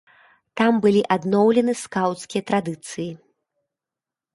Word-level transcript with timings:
Там 0.61 0.79
былі 0.85 1.01
адноўлены 1.17 1.73
скаўцкія 1.85 2.41
традыцыі. 2.51 3.11